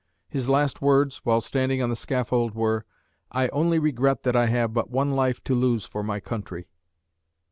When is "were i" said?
2.55-3.49